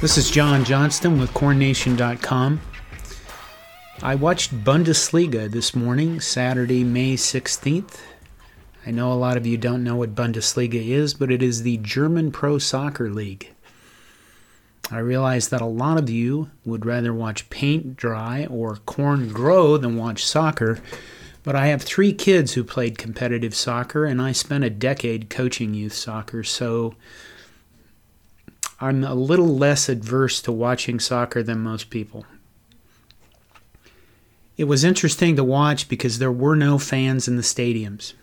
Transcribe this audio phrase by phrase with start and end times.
[0.00, 2.62] This is John Johnston with CornNation.com.
[4.02, 8.00] I watched Bundesliga this morning, Saturday, May 16th.
[8.86, 11.76] I know a lot of you don't know what Bundesliga is, but it is the
[11.76, 13.50] German Pro Soccer League.
[14.90, 19.76] I realize that a lot of you would rather watch paint dry or corn grow
[19.76, 20.78] than watch soccer,
[21.42, 25.74] but I have three kids who played competitive soccer, and I spent a decade coaching
[25.74, 26.94] youth soccer, so
[28.80, 32.24] I'm a little less adverse to watching soccer than most people.
[34.56, 38.14] It was interesting to watch because there were no fans in the stadiums.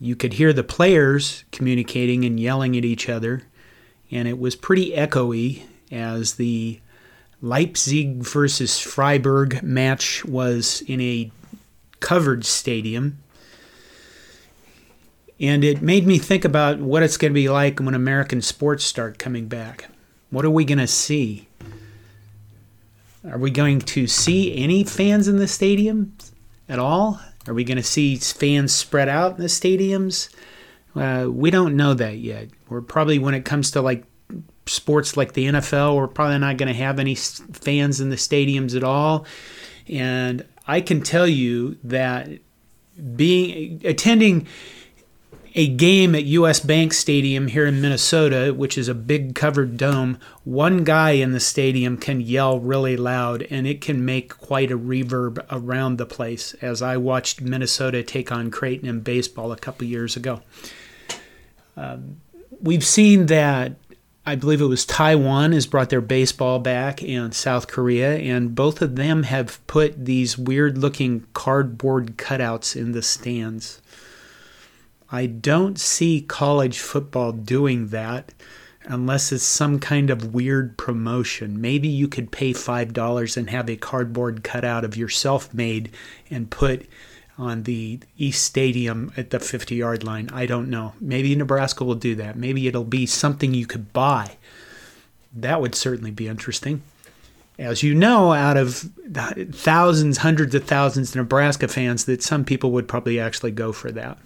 [0.00, 3.42] You could hear the players communicating and yelling at each other,
[4.10, 6.80] and it was pretty echoey as the
[7.40, 11.30] Leipzig versus Freiburg match was in a
[12.00, 13.18] covered stadium
[15.40, 18.84] and it made me think about what it's going to be like when American sports
[18.84, 19.88] start coming back.
[20.30, 21.48] What are we going to see?
[23.28, 26.32] Are we going to see any fans in the stadiums
[26.68, 27.20] at all?
[27.46, 30.34] Are we going to see fans spread out in the stadiums?
[30.94, 32.48] Uh, we don't know that yet.
[32.68, 34.04] We're probably, when it comes to like
[34.66, 38.76] sports like the NFL, we're probably not going to have any fans in the stadiums
[38.76, 39.26] at all.
[39.88, 42.28] And I can tell you that
[43.16, 44.46] being attending
[45.54, 50.18] a game at US Bank Stadium here in Minnesota, which is a big covered dome,
[50.42, 54.78] one guy in the stadium can yell really loud and it can make quite a
[54.78, 59.86] reverb around the place as I watched Minnesota take on Creighton in baseball a couple
[59.86, 60.42] years ago.
[61.76, 62.20] Um,
[62.60, 63.76] we've seen that
[64.26, 68.80] I believe it was Taiwan has brought their baseball back and South Korea, and both
[68.80, 73.82] of them have put these weird looking cardboard cutouts in the stands.
[75.14, 78.32] I don't see college football doing that
[78.82, 81.60] unless it's some kind of weird promotion.
[81.60, 85.92] Maybe you could pay $5 and have a cardboard cutout of yourself made
[86.30, 86.88] and put
[87.38, 90.30] on the East Stadium at the 50 yard line.
[90.32, 90.94] I don't know.
[91.00, 92.34] Maybe Nebraska will do that.
[92.34, 94.36] Maybe it'll be something you could buy.
[95.32, 96.82] That would certainly be interesting.
[97.56, 98.90] As you know, out of
[99.52, 103.92] thousands, hundreds of thousands of Nebraska fans, that some people would probably actually go for
[103.92, 104.18] that.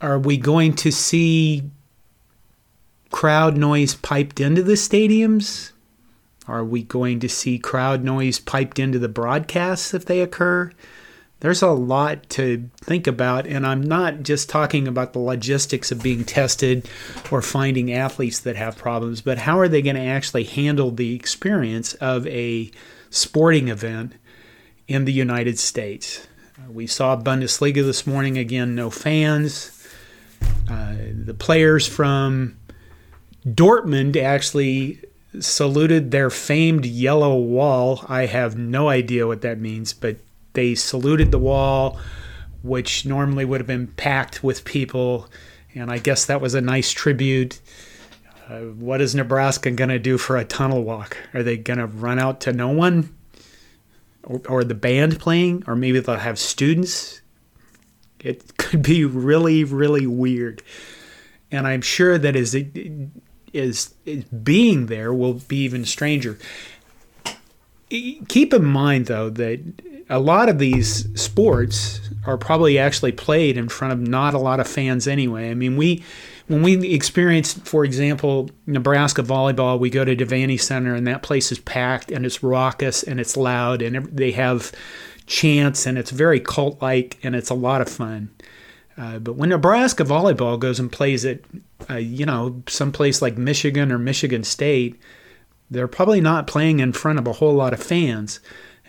[0.00, 1.64] Are we going to see
[3.10, 5.72] crowd noise piped into the stadiums?
[6.46, 10.70] Are we going to see crowd noise piped into the broadcasts if they occur?
[11.40, 16.02] There's a lot to think about, and I'm not just talking about the logistics of
[16.02, 16.88] being tested
[17.30, 21.14] or finding athletes that have problems, but how are they going to actually handle the
[21.14, 22.70] experience of a
[23.10, 24.14] sporting event
[24.86, 26.26] in the United States?
[26.68, 29.77] We saw Bundesliga this morning, again, no fans.
[30.68, 32.58] Uh, the players from
[33.46, 35.00] Dortmund actually
[35.40, 38.04] saluted their famed yellow wall.
[38.08, 40.16] I have no idea what that means, but
[40.52, 41.98] they saluted the wall,
[42.62, 45.28] which normally would have been packed with people.
[45.74, 47.60] And I guess that was a nice tribute.
[48.48, 51.16] Uh, what is Nebraska going to do for a tunnel walk?
[51.34, 53.14] Are they going to run out to no one?
[54.24, 55.64] Or, or the band playing?
[55.66, 57.20] Or maybe they'll have students
[58.20, 60.62] it could be really, really weird.
[61.50, 62.68] And I'm sure that as it
[63.52, 63.94] is
[64.42, 66.38] being there will be even stranger.
[67.90, 69.60] Keep in mind though that
[70.10, 74.60] a lot of these sports are probably actually played in front of not a lot
[74.60, 75.50] of fans anyway.
[75.50, 76.04] I mean, we
[76.46, 81.52] when we experience, for example, Nebraska volleyball, we go to Devaney Center and that place
[81.52, 84.72] is packed and it's raucous and it's loud and they have
[85.28, 88.30] chants and it's very cult like and it's a lot of fun.
[88.96, 91.40] Uh, but when Nebraska volleyball goes and plays at,
[91.88, 95.00] uh, you know, someplace like Michigan or Michigan State,
[95.70, 98.40] they're probably not playing in front of a whole lot of fans.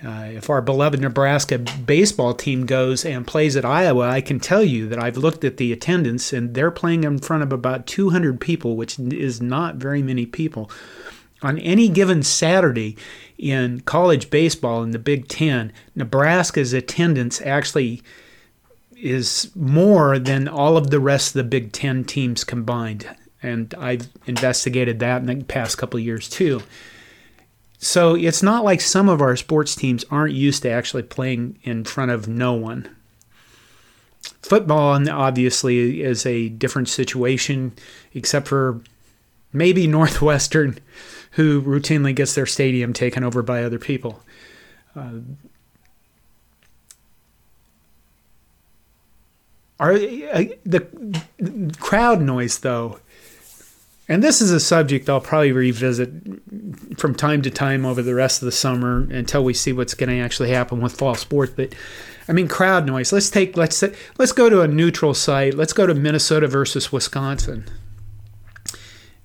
[0.04, 4.64] Uh, if our beloved Nebraska baseball team goes and plays at Iowa, I can tell
[4.64, 8.40] you that I've looked at the attendance and they're playing in front of about 200
[8.40, 10.72] people, which is not very many people.
[11.42, 12.98] On any given Saturday,
[13.38, 18.02] in college baseball in the Big Ten, Nebraska's attendance actually
[18.98, 23.08] is more than all of the rest of the Big Ten teams combined.
[23.42, 26.62] And I've investigated that in the past couple of years too.
[27.78, 31.86] So it's not like some of our sports teams aren't used to actually playing in
[31.86, 32.94] front of no one.
[34.42, 37.72] Football, obviously, is a different situation,
[38.14, 38.82] except for
[39.54, 40.80] maybe Northwestern
[41.32, 44.24] who routinely gets their stadium taken over by other people.
[44.96, 45.20] Uh,
[49.80, 53.00] are uh, the crowd noise though?
[54.10, 56.10] And this is a subject I'll probably revisit
[56.98, 60.10] from time to time over the rest of the summer until we see what's going
[60.10, 61.54] to actually happen with fall sports.
[61.56, 61.76] But
[62.28, 63.14] I mean, crowd noise.
[63.14, 63.84] Let's take let's
[64.18, 65.54] let's go to a neutral site.
[65.54, 67.66] Let's go to Minnesota versus Wisconsin.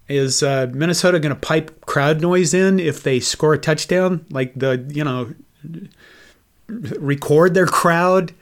[0.09, 4.27] Is uh, Minnesota going to pipe crowd noise in if they score a touchdown?
[4.31, 5.35] Like the you know,
[6.69, 8.33] record their crowd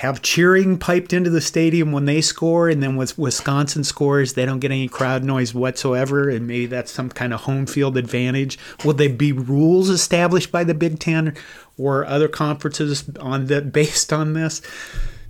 [0.00, 4.46] have cheering piped into the stadium when they score, and then with Wisconsin scores, they
[4.46, 8.58] don't get any crowd noise whatsoever, and maybe that's some kind of home field advantage.
[8.82, 11.36] Will there be rules established by the Big Ten
[11.76, 14.62] or other conferences on that based on this?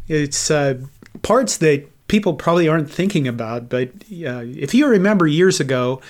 [0.07, 0.79] It's uh,
[1.23, 6.01] parts that people probably aren't thinking about, but uh, if you remember years ago.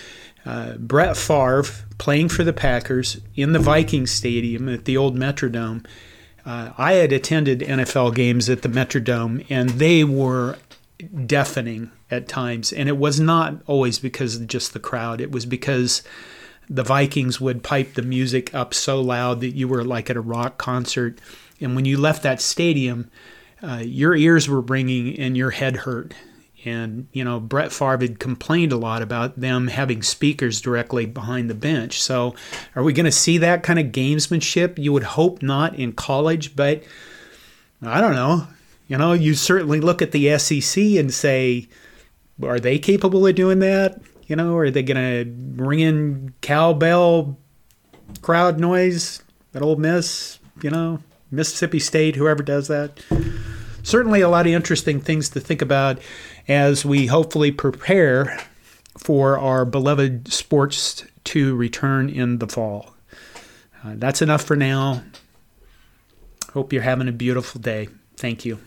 [0.47, 1.65] Uh, Brett Favre
[1.99, 5.85] playing for the Packers in the Viking Stadium at the old Metrodome
[6.45, 10.59] uh, I had attended NFL games at the Metrodome, and they were
[11.27, 12.73] deafening at times.
[12.73, 16.03] And it was not always because of just the crowd, it was because
[16.69, 20.21] the Vikings would pipe the music up so loud that you were like at a
[20.21, 21.21] rock concert.
[21.61, 23.11] And when you left that stadium,
[23.63, 26.15] uh, your ears were ringing and your head hurt.
[26.65, 31.49] And, you know, Brett Favre had complained a lot about them having speakers directly behind
[31.49, 32.03] the bench.
[32.03, 32.35] So,
[32.77, 34.79] are we going to see that kind of gamesmanship?
[34.79, 36.83] You would hope not in college, but
[37.81, 38.47] I don't know.
[38.89, 41.69] You know, you certainly look at the SEC and say,
[42.43, 44.01] are they capable of doing that?
[44.27, 47.39] You know, are they going to bring in cowbell
[48.21, 49.23] crowd noise
[49.55, 50.39] at Ole Miss?
[50.63, 53.01] You know, Mississippi State, whoever does that.
[53.83, 55.99] Certainly, a lot of interesting things to think about
[56.49, 58.39] as we hopefully prepare
[58.99, 62.95] for our beloved sports to return in the fall.
[63.85, 65.03] Uh, that's enough for now.
[66.53, 67.89] Hope you're having a beautiful day.
[68.17, 68.59] Thank you.